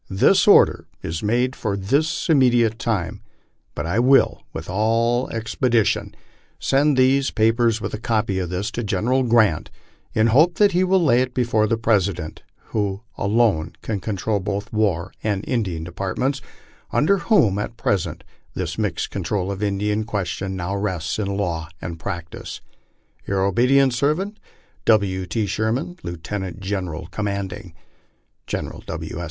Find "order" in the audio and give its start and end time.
0.47-0.87